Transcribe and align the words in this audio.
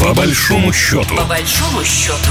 По 0.00 0.14
большому 0.14 0.72
счету. 0.72 1.16
По 1.16 1.24
большому 1.24 1.84
счету. 1.84 2.30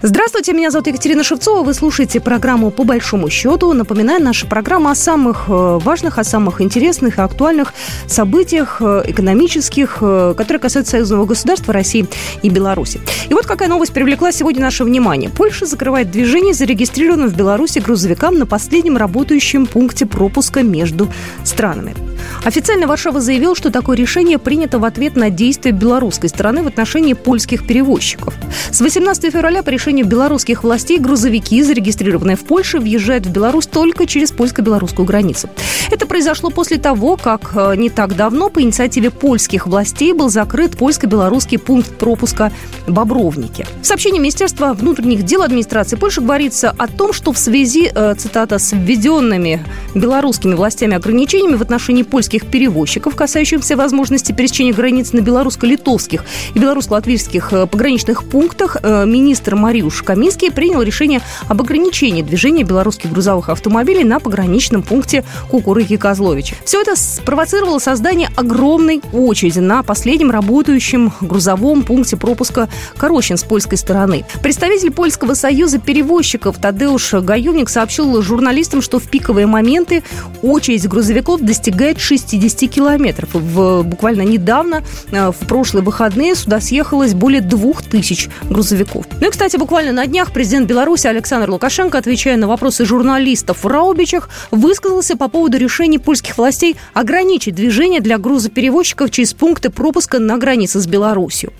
Здравствуйте, 0.00 0.52
меня 0.52 0.70
зовут 0.70 0.86
Екатерина 0.86 1.24
Шевцова. 1.24 1.64
Вы 1.64 1.74
слушаете 1.74 2.20
программу 2.20 2.70
«По 2.70 2.84
большому 2.84 3.30
счету». 3.30 3.72
Напоминаю, 3.72 4.22
наша 4.22 4.46
программа 4.46 4.92
о 4.92 4.94
самых 4.94 5.46
э, 5.48 5.78
важных, 5.82 6.18
о 6.18 6.24
самых 6.24 6.60
интересных 6.60 7.18
и 7.18 7.20
актуальных 7.20 7.74
событиях 8.06 8.76
э, 8.80 9.02
экономических, 9.06 9.98
э, 10.00 10.34
которые 10.36 10.60
касаются 10.60 10.92
союзного 10.92 11.26
государства 11.26 11.74
России 11.74 12.06
и 12.42 12.48
Беларуси. 12.48 13.00
И 13.28 13.34
вот 13.34 13.46
какая 13.46 13.68
новость 13.68 13.92
привлекла 13.92 14.30
сегодня 14.30 14.62
наше 14.62 14.84
внимание. 14.84 15.30
Польша 15.30 15.66
закрывает 15.66 16.12
движение 16.12 16.54
зарегистрированным 16.54 17.28
в 17.28 17.36
Беларуси 17.36 17.80
грузовикам 17.80 18.38
на 18.38 18.46
последнем 18.46 18.96
работающем 18.96 19.66
пункте 19.66 20.06
пропуска 20.06 20.62
между 20.62 21.08
странами. 21.42 22.07
Официально 22.44 22.86
Варшава 22.86 23.20
заявил, 23.20 23.54
что 23.54 23.70
такое 23.70 23.96
решение 23.96 24.38
принято 24.38 24.78
в 24.78 24.84
ответ 24.84 25.16
на 25.16 25.30
действия 25.30 25.72
белорусской 25.72 26.28
стороны 26.28 26.62
в 26.62 26.66
отношении 26.66 27.14
польских 27.14 27.66
перевозчиков. 27.66 28.34
С 28.70 28.80
18 28.80 29.32
февраля 29.32 29.62
по 29.62 29.70
решению 29.70 30.06
белорусских 30.06 30.62
властей 30.62 30.98
грузовики, 30.98 31.62
зарегистрированные 31.62 32.36
в 32.36 32.44
Польше, 32.44 32.78
въезжают 32.78 33.26
в 33.26 33.30
Беларусь 33.30 33.66
только 33.66 34.06
через 34.06 34.30
польско-белорусскую 34.30 35.04
границу. 35.04 35.48
Это 35.90 36.06
произошло 36.06 36.50
после 36.50 36.78
того, 36.78 37.16
как 37.16 37.52
э, 37.54 37.74
не 37.76 37.90
так 37.90 38.16
давно 38.16 38.50
по 38.50 38.62
инициативе 38.62 39.10
польских 39.10 39.66
властей 39.66 40.12
был 40.12 40.28
закрыт 40.28 40.76
польско-белорусский 40.76 41.58
пункт 41.58 41.96
пропуска 41.96 42.52
Бобровники. 42.86 43.66
В 43.82 43.86
сообщении 43.86 44.18
Министерства 44.18 44.72
внутренних 44.74 45.24
дел 45.24 45.42
администрации 45.42 45.96
Польши 45.96 46.20
говорится 46.20 46.74
о 46.76 46.86
том, 46.86 47.12
что 47.12 47.32
в 47.32 47.38
связи, 47.38 47.90
э, 47.94 48.14
цитата, 48.16 48.58
с 48.58 48.72
введенными 48.72 49.64
белорусскими 49.94 50.54
властями 50.54 50.94
ограничениями 50.94 51.56
в 51.56 51.62
отношении 51.62 52.02
польских 52.02 52.17
перевозчиков, 52.18 53.14
касающихся 53.14 53.76
возможности 53.76 54.32
пересечения 54.32 54.72
границ 54.72 55.12
на 55.12 55.20
белорусско-литовских 55.20 56.24
и 56.54 56.58
белорусско-латвийских 56.58 57.52
э, 57.52 57.66
пограничных 57.66 58.24
пунктах, 58.24 58.76
э, 58.82 59.04
министр 59.06 59.54
Мариуш 59.54 60.02
Каминский 60.02 60.50
принял 60.50 60.82
решение 60.82 61.20
об 61.46 61.60
ограничении 61.60 62.22
движения 62.22 62.64
белорусских 62.64 63.12
грузовых 63.12 63.48
автомобилей 63.48 64.04
на 64.04 64.18
пограничном 64.20 64.82
пункте 64.82 65.24
Кукурыки-Козлович. 65.50 66.54
Все 66.64 66.82
это 66.82 66.96
спровоцировало 66.96 67.78
создание 67.78 68.28
огромной 68.36 69.00
очереди 69.12 69.60
на 69.60 69.82
последнем 69.82 70.30
работающем 70.30 71.12
грузовом 71.20 71.82
пункте 71.82 72.16
пропуска 72.16 72.68
Корощин 72.96 73.36
с 73.36 73.44
польской 73.44 73.78
стороны. 73.78 74.24
Представитель 74.42 74.90
Польского 74.90 75.34
союза 75.34 75.78
перевозчиков 75.78 76.58
Тадеуш 76.58 77.14
Гаювник 77.14 77.68
сообщил 77.68 78.20
журналистам, 78.22 78.82
что 78.82 78.98
в 78.98 79.04
пиковые 79.08 79.46
моменты 79.46 80.02
очередь 80.42 80.88
грузовиков 80.88 81.40
достигает 81.40 81.98
60 82.08 82.70
километров. 82.70 83.30
В, 83.34 83.82
буквально 83.82 84.22
недавно, 84.22 84.82
э, 85.10 85.30
в 85.30 85.46
прошлые 85.46 85.84
выходные, 85.84 86.34
сюда 86.34 86.60
съехалось 86.60 87.14
более 87.14 87.42
двух 87.42 87.82
тысяч 87.82 88.28
грузовиков. 88.48 89.04
Ну 89.20 89.28
и, 89.28 89.30
кстати, 89.30 89.56
буквально 89.56 89.92
на 89.92 90.06
днях 90.06 90.32
президент 90.32 90.68
Беларуси 90.68 91.06
Александр 91.06 91.50
Лукашенко, 91.50 91.98
отвечая 91.98 92.36
на 92.36 92.48
вопросы 92.48 92.86
журналистов 92.86 93.64
в 93.64 93.66
Раубичах, 93.66 94.30
высказался 94.50 95.16
по 95.16 95.28
поводу 95.28 95.58
решения 95.58 95.98
польских 95.98 96.38
властей 96.38 96.76
ограничить 96.94 97.54
движение 97.54 98.00
для 98.00 98.18
грузоперевозчиков 98.18 99.10
через 99.10 99.34
пункты 99.34 99.68
пропуска 99.70 100.18
на 100.18 100.38
границе 100.38 100.80
с 100.80 100.86
Беларусью 100.86 101.52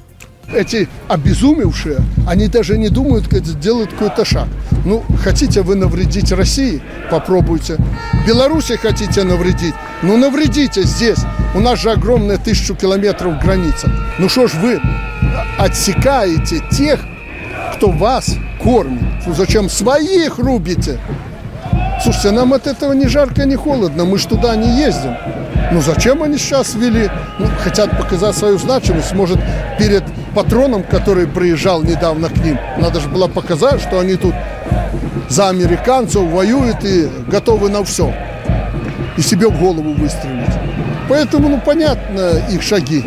эти 0.55 0.89
обезумевшие, 1.09 1.99
они 2.27 2.49
даже 2.49 2.79
не 2.79 2.89
думают 2.89 3.27
сделать 3.33 3.91
какой-то 3.91 4.25
шаг. 4.25 4.49
Ну, 4.85 5.05
хотите 5.23 5.63
вы 5.63 5.75
навредить 5.75 6.33
России? 6.33 6.83
Попробуйте. 7.11 7.77
Беларуси 8.27 8.77
хотите 8.77 9.25
навредить? 9.25 9.75
Ну, 10.03 10.17
навредите 10.17 10.83
здесь. 10.83 11.19
У 11.55 11.61
нас 11.61 11.81
же 11.81 11.91
огромная 11.91 12.39
тысячу 12.39 12.75
километров 12.75 13.41
граница. 13.43 13.91
Ну, 14.19 14.29
что 14.29 14.47
ж 14.47 14.55
вы 14.55 14.81
отсекаете 15.59 16.63
тех, 16.71 17.01
кто 17.75 17.91
вас 17.91 18.37
кормит? 18.63 19.03
Ну, 19.27 19.35
зачем 19.35 19.69
своих 19.69 20.39
рубите? 20.39 20.99
Слушайте, 22.03 22.31
нам 22.31 22.53
от 22.53 22.67
этого 22.67 22.93
ни 22.93 23.07
жарко, 23.07 23.45
ни 23.45 23.57
холодно. 23.57 24.05
Мы 24.05 24.19
ж 24.19 24.27
туда 24.27 24.55
не 24.57 24.79
ездим. 24.79 25.17
Ну 25.73 25.81
зачем 25.83 26.23
они 26.23 26.39
сейчас 26.39 26.75
ввели? 26.75 27.11
Ну, 27.39 27.47
хотят 27.63 27.97
показать 27.99 28.37
свою 28.37 28.57
значимость. 28.59 29.13
Может, 29.13 29.39
перед 29.79 30.05
патроном, 30.35 30.85
который 30.85 31.27
приезжал 31.27 31.83
недавно 31.83 32.29
к 32.29 32.37
ним, 32.39 32.59
надо 32.79 33.01
же 33.01 33.09
было 33.09 33.27
показать, 33.27 33.81
что 33.81 33.99
они 33.99 34.15
тут 34.15 34.35
за 35.29 35.49
американцев 35.49 36.23
воюют 36.23 36.85
и 36.85 37.09
готовы 37.27 37.69
на 37.69 37.85
все. 37.85 38.15
И 39.17 39.21
себе 39.21 39.49
в 39.49 39.59
голову 39.59 39.93
выстрелить. 39.95 40.55
Поэтому, 41.09 41.49
ну, 41.49 41.61
понятно 41.61 42.41
их 42.51 42.63
шаги. 42.63 43.05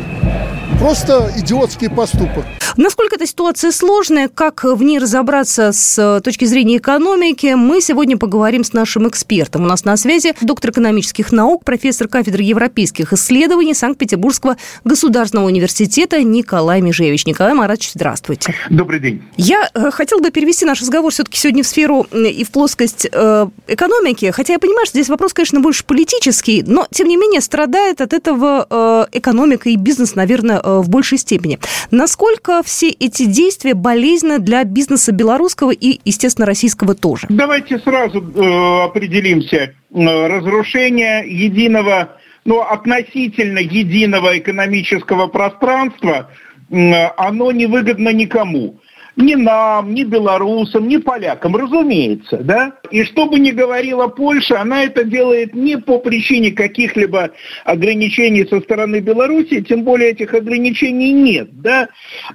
Просто 0.80 1.32
идиотский 1.38 1.90
поступок. 1.90 2.46
Насколько 2.78 3.16
эта 3.16 3.26
ситуация 3.26 3.72
сложная, 3.72 4.30
как 4.30 4.64
в 4.64 4.82
ней 4.82 5.00
разобраться 5.00 5.72
с 5.72 5.98
э, 6.00 6.22
точки 6.22 6.46
зрения 6.46 6.78
экономики, 6.78 7.54
мы 7.56 7.82
сегодня 7.82 8.18
поговорим 8.18 8.64
с 8.64 8.74
нашим 8.74 9.08
экспертом. 9.08 9.64
У 9.64 9.68
нас 9.68 9.84
на 9.84 9.98
связи 9.98 10.34
доктор 10.42 10.72
экономических 10.72 11.32
наук, 11.32 11.66
профессор 11.66 12.08
кафедры 12.08 12.44
европейских 12.44 13.12
исследований 13.14 13.74
Санкт-Петербургского 13.74 14.58
государственного 14.86 15.48
университета 15.48 16.24
Николай 16.24 16.82
Межевич. 16.82 17.26
Николай 17.26 17.54
Маратович, 17.54 17.92
здравствуйте. 17.94 18.56
Добрый 18.70 19.00
день. 19.00 19.22
Я 19.36 19.70
э, 19.74 19.92
хотела 19.92 20.22
бы 20.22 20.32
перевести 20.32 20.66
наш 20.66 20.82
разговор 20.82 21.12
все-таки 21.12 21.38
сегодня 21.38 21.64
в 21.64 21.68
сферу 21.68 22.04
и 22.14 22.44
в 22.44 22.52
плоскость 22.52 23.08
э, 23.12 23.48
экономики, 23.68 24.32
хотя 24.32 24.54
я 24.54 24.60
понимаю, 24.60 24.86
что 24.86 24.98
здесь 24.98 25.10
вопрос, 25.10 25.34
конечно, 25.34 25.60
больше 25.60 25.84
политический, 25.84 26.64
но, 26.66 26.88
тем 26.92 27.08
не 27.08 27.18
менее, 27.18 27.42
страдает 27.42 28.02
от 28.02 28.14
этого 28.14 29.08
экономика 29.12 29.70
и 29.70 29.76
бизнес, 29.76 30.16
наверное, 30.16 30.62
в 30.62 30.90
большей 30.90 31.18
степени. 31.18 31.60
Насколько 31.90 32.61
все 32.64 32.90
эти 32.90 33.26
действия 33.26 33.74
болезненны 33.74 34.40
для 34.40 34.64
бизнеса 34.64 35.12
белорусского 35.12 35.72
и, 35.72 36.00
естественно, 36.06 36.46
российского 36.46 36.96
тоже? 36.96 37.28
Давайте 37.30 37.80
сразу 37.80 38.22
э, 38.22 38.84
определимся. 38.84 39.74
Разрушение 39.94 41.24
единого, 41.28 42.18
ну, 42.46 42.62
относительно 42.62 43.60
единого 43.60 44.38
экономического 44.38 45.28
пространства, 45.28 46.30
э, 46.70 47.06
оно 47.18 47.52
невыгодно 47.52 48.10
никому 48.14 48.80
ни 49.22 49.36
нам, 49.36 49.94
ни 49.94 50.04
белорусам, 50.04 50.88
ни 50.88 50.98
полякам, 50.98 51.56
разумеется, 51.56 52.38
да. 52.38 52.74
И 52.92 53.04
что 53.04 53.28
бы 53.28 53.40
ни 53.40 53.52
говорила 53.52 54.08
Польша, 54.08 54.62
она 54.62 54.84
это 54.84 55.04
делает 55.04 55.54
не 55.54 55.78
по 55.78 56.00
причине 56.00 56.52
каких-либо 56.52 57.32
ограничений 57.66 58.46
со 58.46 58.60
стороны 58.62 59.00
Беларуси, 59.00 59.62
тем 59.62 59.84
более 59.84 60.12
этих 60.12 60.34
ограничений 60.34 61.12
нет, 61.12 61.50
да, 61.62 61.90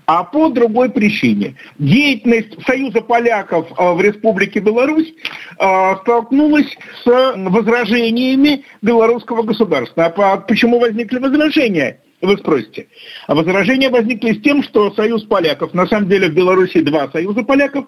а 0.06 0.24
по 0.24 0.48
другой 0.48 0.90
причине. 0.90 1.56
Деятельность 1.78 2.54
Союза 2.66 3.00
поляков 3.00 3.68
э, 3.78 3.92
в 3.92 4.00
Республике 4.00 4.60
Беларусь 4.60 5.12
э, 5.58 5.96
столкнулась 6.02 6.76
с 7.04 7.34
возражениями 7.36 8.64
белорусского 8.82 9.42
государства. 9.42 10.06
А 10.06 10.36
почему 10.38 10.78
возникли 10.78 11.18
возражения? 11.18 12.00
Вы 12.22 12.38
спросите. 12.38 12.88
А 13.26 13.34
возражения 13.34 13.90
возникли 13.90 14.32
с 14.32 14.40
тем, 14.40 14.62
что 14.62 14.90
Союз 14.94 15.24
поляков, 15.24 15.74
на 15.74 15.86
самом 15.86 16.08
деле 16.08 16.28
в 16.28 16.34
Беларуси 16.34 16.80
два 16.80 17.10
Союза 17.10 17.42
поляков, 17.42 17.86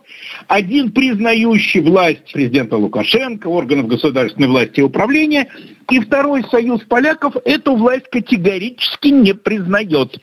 один 0.48 0.92
признающий 0.92 1.80
власть 1.80 2.30
президента 2.32 2.76
Лукашенко, 2.76 3.46
органов 3.46 3.86
государственной 3.86 4.48
власти 4.48 4.80
и 4.80 4.82
управления, 4.82 5.48
и 5.90 6.00
второй 6.00 6.44
союз 6.50 6.82
поляков 6.82 7.34
эту 7.44 7.76
власть 7.76 8.08
категорически 8.10 9.08
не 9.08 9.32
признает. 9.32 10.20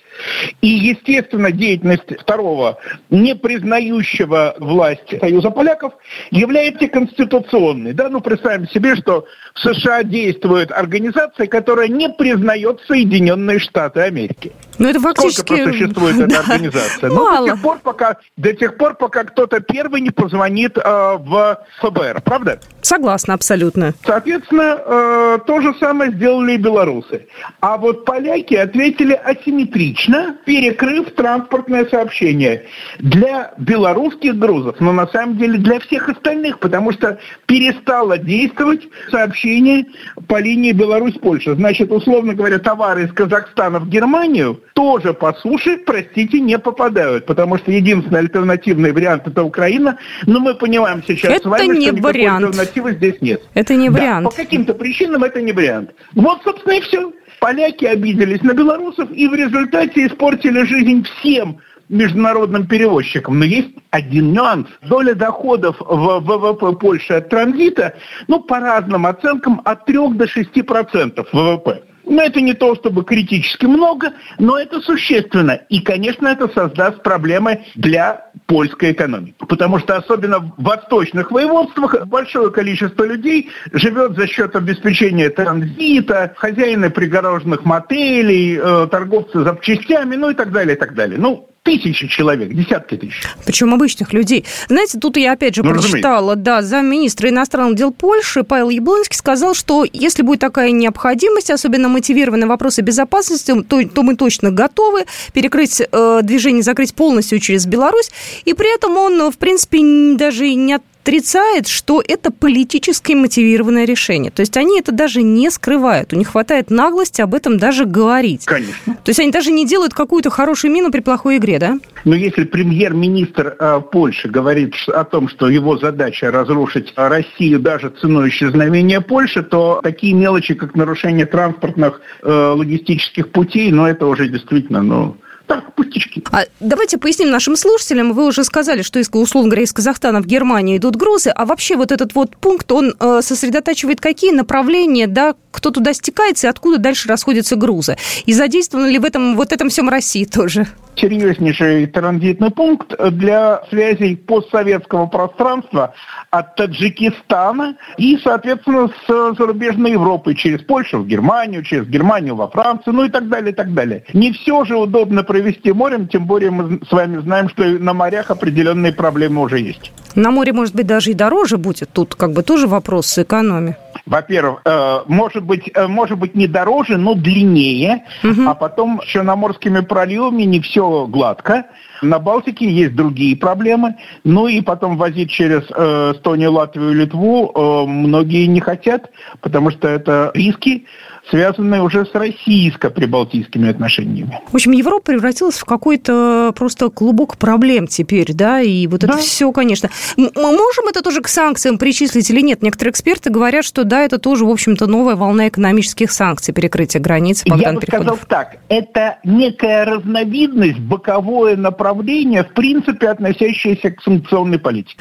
И, 0.61 0.67
естественно, 0.67 1.51
деятельность 1.51 2.19
второго, 2.19 2.77
не 3.09 3.35
признающего 3.35 4.55
власть 4.59 5.19
союза 5.19 5.49
поляков, 5.49 5.93
является 6.29 6.87
конституционной. 6.87 7.93
Да? 7.93 8.09
Ну, 8.09 8.21
представим 8.21 8.67
себе, 8.69 8.95
что 8.95 9.25
в 9.53 9.59
США 9.59 10.03
действует 10.03 10.71
организация, 10.71 11.47
которая 11.47 11.87
не 11.87 12.09
признает 12.09 12.81
Соединенные 12.87 13.59
Штаты 13.59 14.01
Америки. 14.01 14.51
Ну, 14.77 14.89
это 14.89 14.99
фактически... 14.99 15.41
Сколько 15.41 15.71
существует 15.71 16.19
эта 16.19 16.39
организация? 16.39 17.09
Мало. 17.09 17.39
Ну, 17.39 17.45
до 17.45 17.51
тех 17.51 17.61
пор, 17.61 17.79
пока, 17.79 18.17
до 18.37 18.53
тех 18.53 18.77
пор, 18.77 18.95
пока 18.95 19.23
кто-то 19.23 19.59
первый 19.59 20.01
не 20.01 20.11
позвонит 20.11 20.77
э, 20.77 20.81
в 20.83 21.59
ФБР, 21.81 22.21
правда? 22.23 22.59
Согласна, 22.81 23.33
абсолютно. 23.33 23.93
Соответственно, 24.05 24.79
э, 24.85 25.39
то 25.45 25.61
же 25.61 25.73
самое 25.79 26.11
сделали 26.11 26.53
и 26.53 26.57
белорусы. 26.57 27.27
А 27.61 27.77
вот 27.77 28.05
поляки 28.05 28.55
ответили 28.55 29.13
асимметрично, 29.13 30.37
перекрыв 30.45 31.13
транспортное 31.15 31.85
сообщение 31.85 32.65
для 32.99 33.53
белорусских 33.57 34.37
грузов, 34.37 34.75
но 34.79 34.91
на 34.91 35.07
самом 35.07 35.37
деле 35.37 35.57
для 35.57 35.79
всех 35.79 36.09
остальных, 36.09 36.59
потому 36.59 36.91
что 36.91 37.19
перестало 37.45 38.17
действовать 38.17 38.81
сообщение 39.09 39.85
по 40.27 40.39
линии 40.39 40.71
Беларусь-Польша. 40.71 41.55
Значит, 41.55 41.91
условно 41.91 42.33
говоря, 42.33 42.59
товары 42.59 43.05
из 43.05 43.13
Казахстана 43.13 43.79
в 43.79 43.89
Германию 43.89 44.59
тоже 44.75 45.13
по 45.13 45.33
суше, 45.33 45.77
простите, 45.77 46.41
не 46.41 46.59
попадают, 46.59 47.25
потому 47.25 47.57
что 47.57 47.71
единственный 47.71 48.19
альтернативный 48.19 48.91
вариант 48.91 49.25
это 49.25 49.43
Украина, 49.43 49.97
но 50.27 50.39
мы 50.41 50.53
понимаем 50.53 51.01
сейчас 51.07 51.31
это 51.31 51.43
с 51.43 51.45
вами, 51.45 51.77
не 51.77 51.87
что 51.87 52.01
вариант. 52.01 52.43
альтернативы 52.45 52.91
здесь 52.91 53.21
нет. 53.21 53.41
Это 53.53 53.73
не 53.75 53.89
Да, 53.89 53.95
вариант. 53.95 54.25
по 54.25 54.31
каким-то 54.35 54.73
причинам 54.73 55.23
это 55.23 55.41
не 55.41 55.53
вариант. 55.53 55.91
Вот, 56.13 56.41
собственно, 56.43 56.73
и 56.73 56.81
все. 56.81 57.13
Поляки 57.39 57.85
обиделись 57.85 58.41
на 58.43 58.53
белорусов 58.53 59.09
и 59.11 59.27
в 59.27 59.33
результате 59.33 60.07
испортили 60.07 60.63
жизнь 60.63 61.05
всем 61.19 61.59
международным 61.87 62.67
перевозчикам. 62.67 63.39
Но 63.39 63.45
есть 63.45 63.69
один 63.91 64.33
нюанс. 64.33 64.67
Доля 64.81 65.13
доходов 65.13 65.77
в 65.79 66.19
ВВП 66.19 66.77
Польши 66.77 67.13
от 67.13 67.29
транзита, 67.29 67.95
ну, 68.27 68.41
по 68.41 68.59
разным 68.59 69.05
оценкам, 69.05 69.61
от 69.63 69.85
3 69.85 70.09
до 70.15 70.27
6 70.27 70.65
процентов 70.65 71.27
ВВП. 71.31 71.83
Но 72.05 72.21
это 72.21 72.41
не 72.41 72.53
то, 72.53 72.75
чтобы 72.75 73.03
критически 73.03 73.65
много, 73.65 74.13
но 74.37 74.57
это 74.57 74.81
существенно. 74.81 75.59
И, 75.69 75.81
конечно, 75.81 76.27
это 76.27 76.47
создаст 76.49 77.03
проблемы 77.03 77.65
для 77.75 78.31
польской 78.45 78.91
экономики. 78.91 79.35
Потому 79.47 79.79
что 79.79 79.95
особенно 79.95 80.39
в 80.39 80.53
восточных 80.57 81.31
воеводствах 81.31 82.05
большое 82.05 82.51
количество 82.51 83.03
людей 83.03 83.49
живет 83.73 84.15
за 84.15 84.27
счет 84.27 84.55
обеспечения 84.55 85.29
транзита, 85.29 86.33
хозяины 86.37 86.89
пригороженных 86.89 87.65
мотелей, 87.65 88.57
э, 88.57 88.87
торговцы 88.91 89.43
запчастями, 89.43 90.15
ну 90.15 90.29
и 90.29 90.33
так 90.33 90.51
далее, 90.51 90.75
и 90.75 90.79
так 90.79 90.93
далее. 90.93 91.17
Ну, 91.17 91.49
тысячи 91.65 92.07
человек, 92.07 92.53
десятки 92.53 92.95
тысяч. 92.95 93.23
Причем 93.43 93.73
обычных 93.73 94.13
людей. 94.13 94.45
Знаете, 94.69 94.99
тут 94.99 95.17
я 95.17 95.33
опять 95.33 95.55
же 95.55 95.63
ну, 95.63 95.71
прочитала, 95.71 96.33
разумеется. 96.33 96.35
да, 96.35 96.61
замминистра 96.61 97.29
иностранных 97.29 97.75
дел 97.75 97.91
Польши 97.91 98.43
Павел 98.43 98.69
Яблонский 98.69 99.17
сказал, 99.17 99.55
что 99.55 99.83
если 99.91 100.21
будет 100.21 100.39
такая 100.39 100.71
необходимость, 100.71 101.49
особенно 101.49 101.89
мотивированные 101.89 102.47
вопросы 102.47 102.81
безопасности, 102.81 103.53
то, 103.63 103.83
то 103.83 104.03
мы 104.03 104.15
точно 104.15 104.51
готовы 104.51 105.05
перекрыть 105.33 105.81
э, 105.81 106.19
движение, 106.21 106.61
закрыть 106.61 106.93
полностью 106.93 107.39
через 107.39 107.65
Беларусь. 107.65 108.11
И 108.45 108.53
при 108.53 108.73
этом 108.73 108.95
он, 108.97 109.31
в 109.31 109.37
принципе, 109.37 110.15
даже 110.15 110.53
не 110.53 110.79
отрицает, 111.05 111.67
что 111.67 112.01
это 112.05 112.31
политически 112.31 113.13
мотивированное 113.13 113.85
решение. 113.85 114.31
То 114.31 114.39
есть 114.39 114.57
они 114.57 114.79
это 114.79 114.91
даже 114.91 115.21
не 115.21 115.51
скрывают. 115.51 116.13
У 116.13 116.15
них 116.15 116.29
хватает 116.29 116.71
наглости 116.71 117.21
об 117.21 117.35
этом 117.35 117.59
даже 117.59 117.85
говорить. 117.85 118.45
Конечно. 118.45 118.95
То 119.03 119.09
есть 119.09 119.19
они 119.19 119.29
даже 119.29 119.51
не 119.51 119.67
делают 119.67 119.93
какую-то 119.93 120.31
хорошую 120.31 120.73
мину 120.73 120.91
при 120.91 121.01
плохой 121.01 121.37
игре, 121.37 121.59
да? 121.59 121.77
Но 122.05 122.15
если 122.15 122.43
премьер-министр 122.43 123.55
э, 123.59 123.81
Польши 123.91 124.29
говорит 124.29 124.73
о 124.87 125.03
том, 125.03 125.29
что 125.29 125.47
его 125.47 125.77
задача 125.77 126.31
разрушить 126.31 126.91
Россию 126.95 127.59
даже 127.59 127.91
ценой 128.01 128.29
исчезновения 128.29 128.99
Польши, 128.99 129.43
то 129.43 129.81
такие 129.83 130.13
мелочи, 130.15 130.55
как 130.55 130.73
нарушение 130.73 131.27
транспортных 131.27 132.01
э, 132.23 132.31
логистических 132.31 133.31
путей, 133.31 133.71
ну 133.71 133.85
это 133.85 134.07
уже 134.07 134.27
действительно, 134.27 134.81
ну, 134.81 135.17
так, 135.47 135.73
пустячки. 135.75 136.23
А 136.31 136.43
давайте 136.59 136.97
поясним 136.97 137.29
нашим 137.29 137.55
слушателям. 137.55 138.13
Вы 138.13 138.27
уже 138.27 138.43
сказали, 138.43 138.81
что, 138.81 138.99
из, 138.99 139.09
условно 139.11 139.49
говоря, 139.49 139.63
из 139.63 139.73
Казахстана 139.73 140.21
в 140.21 140.25
Германию 140.25 140.77
идут 140.77 140.95
грузы. 140.95 141.29
А 141.29 141.45
вообще 141.45 141.75
вот 141.75 141.91
этот 141.91 142.15
вот 142.15 142.35
пункт, 142.37 142.71
он 142.71 142.93
э, 142.99 143.21
сосредотачивает 143.21 144.01
какие 144.01 144.31
направления, 144.31 145.07
да, 145.07 145.35
кто 145.51 145.71
туда 145.71 145.93
стекается 145.93 146.47
и 146.47 146.49
откуда 146.49 146.77
дальше 146.77 147.07
расходятся 147.07 147.55
грузы? 147.55 147.97
И 148.25 148.33
задействованы 148.33 148.87
ли 148.87 148.99
в 148.99 149.05
этом, 149.05 149.35
вот 149.35 149.51
этом 149.51 149.69
всем 149.69 149.89
России 149.89 150.25
тоже? 150.25 150.67
серьезнейший 150.97 151.87
транзитный 151.87 152.51
пункт 152.51 152.93
для 153.11 153.63
связей 153.69 154.15
постсоветского 154.15 155.07
пространства 155.07 155.93
от 156.31 156.55
Таджикистана 156.55 157.75
и, 157.97 158.17
соответственно, 158.23 158.87
с 158.87 159.37
зарубежной 159.37 159.91
Европой 159.91 160.35
через 160.35 160.61
Польшу 160.61 160.99
в 160.99 161.07
Германию, 161.07 161.63
через 161.63 161.87
Германию 161.87 162.35
во 162.35 162.49
Францию, 162.49 162.93
ну 162.93 163.05
и 163.05 163.09
так 163.09 163.29
далее, 163.29 163.51
и 163.51 163.55
так 163.55 163.73
далее. 163.73 164.03
Не 164.13 164.31
все 164.31 164.63
же 164.65 164.77
удобно 164.77 165.23
провести 165.35 165.73
морем, 165.73 166.07
тем 166.07 166.25
более 166.25 166.49
мы 166.49 166.79
с 166.87 166.91
вами 166.93 167.19
знаем, 167.19 167.49
что 167.49 167.65
на 167.65 167.93
морях 167.93 168.31
определенные 168.31 168.93
проблемы 168.93 169.41
уже 169.41 169.59
есть. 169.59 169.91
На 170.15 170.31
море, 170.31 170.53
может 170.53 170.73
быть, 170.73 170.87
даже 170.87 171.11
и 171.11 171.13
дороже 171.13 171.57
будет. 171.57 171.89
Тут 171.91 172.15
как 172.15 172.31
бы 172.31 172.41
тоже 172.41 172.67
вопрос 172.67 173.07
с 173.07 173.21
экономией. 173.21 173.75
Во-первых, 174.05 174.61
э, 174.63 174.99
может 175.07 175.43
быть, 175.43 175.69
э, 175.73 175.87
может 175.87 176.17
быть 176.17 176.35
не 176.35 176.47
дороже, 176.47 176.97
но 176.97 177.15
длиннее, 177.15 178.05
угу. 178.23 178.47
а 178.47 178.53
потом 178.53 179.01
черноморскими 179.05 179.81
проливами 179.81 180.43
не 180.43 180.61
все 180.61 181.05
гладко. 181.05 181.65
На 182.01 182.19
Балтике 182.19 182.69
есть 182.69 182.95
другие 182.95 183.35
проблемы. 183.35 183.95
Ну 184.23 184.47
и 184.47 184.61
потом 184.61 184.95
возить 184.95 185.31
через 185.31 185.63
э, 185.69 186.13
Эстонию, 186.15 186.53
Латвию, 186.53 186.93
Литву 186.93 187.85
многие 187.87 188.45
не 188.45 188.61
хотят, 188.61 189.09
потому 189.41 189.69
что 189.71 189.89
это 189.89 190.31
риски 190.33 190.85
связанные 191.29 191.81
уже 191.81 192.05
с 192.05 192.13
российско-прибалтийскими 192.13 193.69
отношениями. 193.69 194.41
В 194.51 194.55
общем, 194.55 194.71
Европа 194.71 195.05
превратилась 195.05 195.57
в 195.57 195.65
какой-то 195.65 196.53
просто 196.55 196.89
клубок 196.89 197.37
проблем 197.37 197.87
теперь, 197.87 198.33
да, 198.33 198.61
и 198.61 198.87
вот 198.87 199.01
да. 199.01 199.07
это 199.07 199.17
все, 199.17 199.51
конечно. 199.51 199.89
Мы 200.17 200.31
можем 200.35 200.87
это 200.87 201.01
тоже 201.01 201.21
к 201.21 201.27
санкциям 201.27 201.77
причислить 201.77 202.29
или 202.29 202.41
нет? 202.41 202.61
Некоторые 202.61 202.91
эксперты 202.91 203.29
говорят, 203.29 203.65
что 203.65 203.83
да, 203.83 204.03
это 204.03 204.19
тоже, 204.19 204.45
в 204.45 204.49
общем-то, 204.49 204.87
новая 204.87 205.15
волна 205.15 205.47
экономических 205.47 206.11
санкций, 206.11 206.53
перекрытие 206.53 207.01
границ, 207.01 207.43
Богдан 207.45 207.75
Я 207.75 207.79
бы 207.79 207.87
сказал 207.87 208.19
так, 208.27 208.57
это 208.69 209.17
некая 209.23 209.85
разновидность, 209.85 210.79
боковое 210.79 211.55
направление, 211.55 212.43
в 212.43 212.53
принципе, 212.53 213.09
относящееся 213.09 213.91
к 213.91 214.01
санкционной 214.01 214.59
политике. 214.59 214.97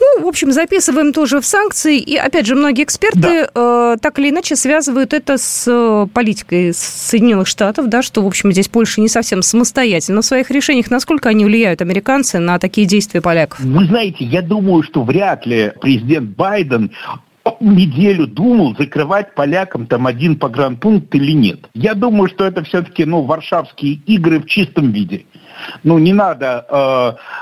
Ну, 0.00 0.24
в 0.24 0.26
общем, 0.26 0.52
записываем 0.52 1.12
тоже 1.12 1.40
в 1.40 1.46
санкции, 1.46 1.98
и, 1.98 2.16
опять 2.16 2.46
же, 2.46 2.54
многие 2.54 2.84
эксперты 2.84 3.48
да. 3.54 3.94
э, 3.94 3.96
так 4.00 4.18
или 4.18 4.30
иначе 4.30 4.56
связывают 4.56 5.12
это 5.12 5.38
с 5.38 5.67
Э, 5.68 6.06
политикой 6.12 6.72
Соединенных 6.74 7.46
Штатов, 7.46 7.88
да, 7.88 8.02
что, 8.02 8.22
в 8.22 8.26
общем, 8.26 8.52
здесь 8.52 8.68
Польша 8.68 9.00
не 9.00 9.08
совсем 9.08 9.42
самостоятельна 9.42 10.22
в 10.22 10.24
своих 10.24 10.50
решениях. 10.50 10.90
Насколько 10.90 11.28
они 11.28 11.44
влияют, 11.44 11.82
американцы, 11.82 12.38
на 12.38 12.58
такие 12.58 12.86
действия 12.86 13.20
поляков? 13.20 13.60
Вы 13.60 13.84
знаете, 13.86 14.24
я 14.24 14.42
думаю, 14.42 14.82
что 14.82 15.02
вряд 15.02 15.46
ли 15.46 15.72
президент 15.80 16.30
Байден 16.36 16.90
неделю 17.60 18.26
думал, 18.26 18.76
закрывать 18.76 19.34
полякам 19.34 19.86
там 19.86 20.06
один 20.06 20.36
погранпункт 20.36 21.14
или 21.14 21.32
нет. 21.32 21.68
Я 21.74 21.94
думаю, 21.94 22.28
что 22.28 22.44
это 22.44 22.62
все-таки 22.64 23.04
ну, 23.04 23.22
варшавские 23.22 23.94
игры 24.06 24.40
в 24.40 24.46
чистом 24.46 24.92
виде. 24.92 25.24
Ну, 25.84 25.98
не 25.98 26.12
надо. 26.12 26.66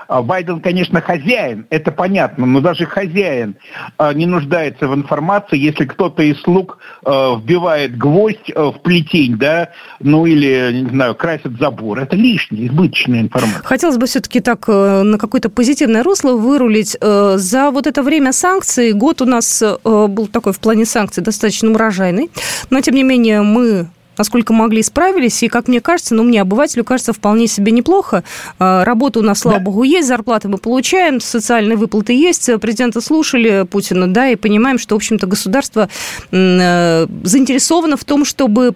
Э, 0.08 0.14
э, 0.18 0.22
Байден, 0.22 0.60
конечно, 0.60 1.00
хозяин, 1.00 1.66
это 1.70 1.92
понятно, 1.92 2.46
но 2.46 2.60
даже 2.60 2.86
хозяин 2.86 3.56
э, 3.98 4.12
не 4.14 4.26
нуждается 4.26 4.88
в 4.88 4.94
информации, 4.94 5.58
если 5.58 5.84
кто-то 5.84 6.22
из 6.22 6.40
слуг 6.42 6.78
вбивает 7.04 7.96
гвоздь 7.96 8.52
в 8.54 8.74
плетень, 8.82 9.36
да, 9.36 9.70
ну 10.00 10.26
или, 10.26 10.82
не 10.82 10.90
знаю, 10.90 11.14
красит 11.14 11.58
забор. 11.58 11.98
Это 11.98 12.16
лишняя, 12.16 12.66
избыточная 12.66 13.20
информация. 13.20 13.62
Хотелось 13.62 13.96
бы 13.96 14.06
все-таки 14.06 14.40
так 14.40 14.66
на 14.68 15.18
какое-то 15.18 15.48
позитивное 15.48 16.02
русло 16.02 16.32
вырулить. 16.32 16.96
За 17.00 17.70
вот 17.70 17.86
это 17.86 18.02
время 18.02 18.32
санкций 18.32 18.92
год 18.92 19.22
у 19.22 19.24
нас 19.24 19.62
был 19.84 20.26
такой 20.26 20.52
в 20.52 20.60
плане 20.60 20.84
санкций 20.84 21.22
достаточно 21.22 21.70
урожайный, 21.70 22.30
но, 22.70 22.80
тем 22.80 22.94
не 22.94 23.02
менее, 23.02 23.42
мы 23.42 23.88
насколько 24.18 24.52
могли, 24.52 24.82
справились. 24.82 25.42
И, 25.42 25.48
как 25.48 25.68
мне 25.68 25.80
кажется, 25.80 26.14
ну, 26.14 26.22
мне, 26.22 26.40
обывателю, 26.40 26.84
кажется, 26.84 27.12
вполне 27.12 27.46
себе 27.46 27.72
неплохо. 27.72 28.24
А, 28.58 28.84
работа 28.84 29.20
у 29.20 29.22
нас, 29.22 29.40
слава 29.40 29.58
да. 29.58 29.64
богу, 29.64 29.82
есть, 29.82 30.08
зарплаты 30.08 30.48
мы 30.48 30.58
получаем, 30.58 31.20
социальные 31.20 31.76
выплаты 31.76 32.12
есть. 32.12 32.50
Президента 32.60 33.00
слушали 33.00 33.66
Путина, 33.70 34.12
да, 34.12 34.28
и 34.28 34.36
понимаем, 34.36 34.78
что, 34.78 34.94
в 34.94 34.96
общем-то, 34.96 35.26
государство 35.26 35.88
э, 36.30 37.06
заинтересовано 37.22 37.96
в 37.96 38.04
том, 38.04 38.24
чтобы 38.24 38.74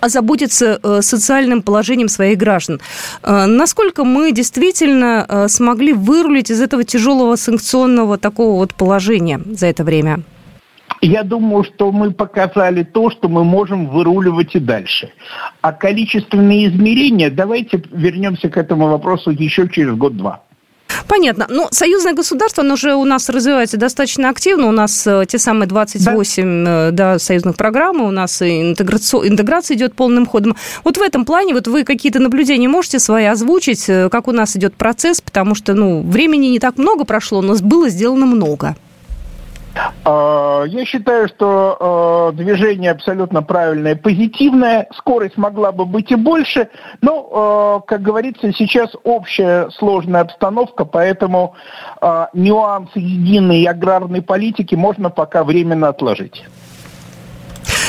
озаботиться 0.00 0.78
э, 0.80 1.00
социальным 1.02 1.62
положением 1.62 2.08
своих 2.08 2.38
граждан. 2.38 2.80
Э, 3.22 3.46
насколько 3.46 4.04
мы 4.04 4.32
действительно 4.32 5.46
смогли 5.48 5.92
вырулить 5.92 6.50
из 6.50 6.60
этого 6.60 6.84
тяжелого 6.84 7.36
санкционного 7.36 8.18
такого 8.18 8.56
вот 8.56 8.74
положения 8.74 9.40
за 9.58 9.66
это 9.66 9.84
время? 9.84 10.22
Я 11.00 11.22
думаю, 11.22 11.64
что 11.64 11.92
мы 11.92 12.10
показали 12.10 12.82
то, 12.82 13.10
что 13.10 13.28
мы 13.28 13.44
можем 13.44 13.86
выруливать 13.86 14.54
и 14.54 14.58
дальше. 14.58 15.10
А 15.60 15.72
количественные 15.72 16.68
измерения, 16.68 17.30
давайте 17.30 17.82
вернемся 17.92 18.48
к 18.48 18.56
этому 18.56 18.88
вопросу 18.88 19.30
еще 19.30 19.68
через 19.68 19.94
год-два. 19.94 20.42
Понятно. 21.06 21.46
Ну, 21.48 21.68
союзное 21.70 22.14
государство, 22.14 22.62
оно 22.62 22.74
уже 22.74 22.94
у 22.94 23.04
нас 23.04 23.28
развивается 23.28 23.76
достаточно 23.76 24.28
активно. 24.30 24.66
У 24.66 24.72
нас 24.72 25.06
э, 25.06 25.24
те 25.28 25.38
самые 25.38 25.68
28 25.68 26.64
да. 26.64 26.88
Э, 26.88 26.90
да, 26.92 27.18
союзных 27.18 27.56
программ, 27.56 28.00
у 28.00 28.10
нас 28.10 28.42
интеграция, 28.42 29.28
интеграция 29.28 29.76
идет 29.76 29.94
полным 29.94 30.26
ходом. 30.26 30.56
Вот 30.84 30.96
в 30.96 31.02
этом 31.02 31.24
плане 31.24 31.54
вот 31.54 31.66
вы 31.68 31.84
какие-то 31.84 32.20
наблюдения 32.20 32.68
можете 32.68 32.98
свои 32.98 33.24
озвучить, 33.24 33.88
э, 33.88 34.08
как 34.10 34.28
у 34.28 34.32
нас 34.32 34.56
идет 34.56 34.74
процесс, 34.74 35.20
потому 35.20 35.54
что 35.54 35.74
ну, 35.74 36.02
времени 36.02 36.46
не 36.48 36.58
так 36.58 36.76
много 36.76 37.04
прошло, 37.04 37.42
но 37.42 37.54
было 37.56 37.88
сделано 37.88 38.26
много. 38.26 38.76
А, 40.04 40.64
я 40.64 40.84
считаю, 40.84 41.28
что 41.28 42.32
э, 42.32 42.36
движение 42.36 42.90
абсолютно 42.90 43.42
правильное, 43.42 43.96
позитивное. 43.96 44.88
Скорость 44.96 45.36
могла 45.36 45.72
бы 45.72 45.84
быть 45.84 46.10
и 46.10 46.14
больше, 46.14 46.68
но, 47.00 47.82
э, 47.84 47.88
как 47.88 48.02
говорится, 48.02 48.52
сейчас 48.52 48.90
общая 49.04 49.70
сложная 49.70 50.22
обстановка, 50.22 50.84
поэтому 50.84 51.54
нюансы 52.32 52.98
единой 52.98 53.64
аграрной 53.64 54.22
политики 54.22 54.74
можно 54.74 55.10
пока 55.10 55.44
временно 55.44 55.88
отложить. 55.88 56.44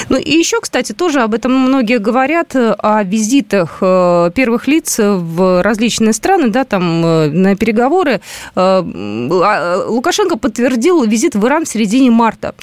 Ну 0.10 0.18
и 0.18 0.32
еще, 0.32 0.60
кстати, 0.60 0.92
тоже 0.92 1.22
об 1.22 1.36
этом 1.36 1.54
многие 1.54 2.00
говорят, 2.00 2.56
э, 2.56 2.74
о 2.80 3.04
визитах 3.04 3.78
э, 3.82 4.32
первых 4.34 4.68
лиц 4.68 5.00
в 5.00 5.62
различные 5.62 6.14
страны, 6.14 6.50
да, 6.50 6.64
там 6.64 7.06
э, 7.06 7.30
на 7.30 7.56
переговоры. 7.56 8.20
А, 8.56 9.86
Лукашенко 9.88 10.38
подтвердил 10.38 11.04
визит 11.04 11.36
в 11.36 11.46
Иран 11.46 11.66
в 11.66 11.70
середине 11.70 12.12
марта. 12.12 12.56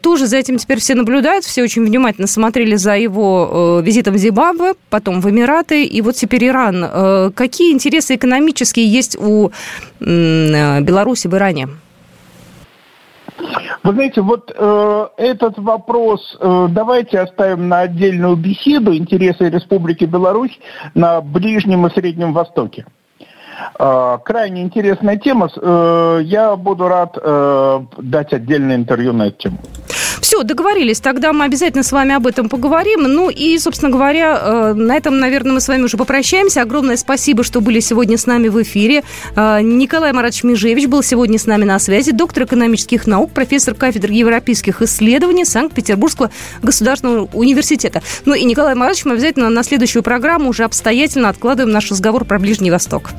Тоже 0.00 0.26
за 0.26 0.36
этим 0.36 0.58
теперь 0.58 0.78
все 0.78 0.94
наблюдают, 0.94 1.44
все 1.44 1.62
очень 1.62 1.84
внимательно 1.84 2.26
смотрели 2.26 2.76
за 2.76 2.96
его 2.96 3.80
визитом 3.82 4.14
в 4.14 4.18
Зимбабве, 4.18 4.74
потом 4.90 5.20
в 5.20 5.28
Эмираты, 5.28 5.84
и 5.84 6.00
вот 6.00 6.14
теперь 6.14 6.46
Иран. 6.46 7.32
Какие 7.32 7.72
интересы 7.72 8.14
экономические 8.14 8.86
есть 8.86 9.16
у 9.18 9.50
Беларуси 10.00 11.26
в 11.28 11.34
Иране? 11.34 11.68
Вы 13.82 13.92
знаете, 13.92 14.20
вот 14.20 14.52
э, 14.54 15.06
этот 15.16 15.58
вопрос 15.58 16.36
э, 16.40 16.66
давайте 16.70 17.20
оставим 17.20 17.68
на 17.68 17.80
отдельную 17.80 18.36
беседу 18.36 18.94
интересы 18.94 19.50
Республики 19.50 20.04
Беларусь 20.04 20.58
на 20.94 21.20
Ближнем 21.20 21.86
и 21.86 21.90
Среднем 21.90 22.32
Востоке. 22.32 22.86
Э, 23.78 24.18
крайне 24.24 24.62
интересная 24.62 25.16
тема. 25.16 25.48
Э, 25.54 26.20
я 26.22 26.56
буду 26.56 26.88
рад 26.88 27.16
э, 27.20 27.80
дать 27.98 28.32
отдельное 28.32 28.76
интервью 28.76 29.12
на 29.12 29.28
эту 29.28 29.36
тему. 29.38 29.58
Все, 30.26 30.42
договорились. 30.42 30.98
Тогда 30.98 31.32
мы 31.32 31.44
обязательно 31.44 31.84
с 31.84 31.92
вами 31.92 32.12
об 32.12 32.26
этом 32.26 32.48
поговорим. 32.48 33.04
Ну 33.04 33.30
и, 33.30 33.56
собственно 33.60 33.92
говоря, 33.92 34.36
э, 34.36 34.72
на 34.74 34.96
этом, 34.96 35.20
наверное, 35.20 35.52
мы 35.52 35.60
с 35.60 35.68
вами 35.68 35.82
уже 35.82 35.96
попрощаемся. 35.96 36.62
Огромное 36.62 36.96
спасибо, 36.96 37.44
что 37.44 37.60
были 37.60 37.78
сегодня 37.78 38.18
с 38.18 38.26
нами 38.26 38.48
в 38.48 38.60
эфире. 38.60 39.04
Э, 39.36 39.60
Николай 39.62 40.12
Маратович 40.12 40.42
Межевич 40.42 40.88
был 40.88 41.04
сегодня 41.04 41.38
с 41.38 41.46
нами 41.46 41.62
на 41.62 41.78
связи. 41.78 42.10
Доктор 42.10 42.42
экономических 42.42 43.06
наук, 43.06 43.30
профессор 43.30 43.74
кафедры 43.74 44.14
европейских 44.14 44.82
исследований 44.82 45.44
Санкт-Петербургского 45.44 46.32
государственного 46.60 47.28
университета. 47.32 48.02
Ну 48.24 48.34
и, 48.34 48.42
Николай 48.42 48.74
Маратович, 48.74 49.04
мы 49.04 49.12
обязательно 49.12 49.48
на 49.48 49.62
следующую 49.62 50.02
программу 50.02 50.48
уже 50.48 50.64
обстоятельно 50.64 51.28
откладываем 51.28 51.72
наш 51.72 51.88
разговор 51.88 52.24
про 52.24 52.40
Ближний 52.40 52.72
Восток. 52.72 53.12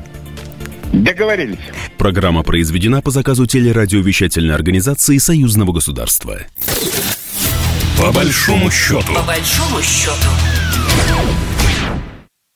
Договорились. 0.92 1.58
Программа 1.96 2.42
произведена 2.42 3.02
по 3.02 3.10
заказу 3.10 3.46
телерадиовещательной 3.46 4.54
организации 4.54 5.18
Союзного 5.18 5.72
государства. 5.72 6.38
По 7.98 8.12
большому 8.12 8.70
счету. 8.70 9.12
По 9.14 9.22
большому 9.22 9.82
счету. 9.82 10.28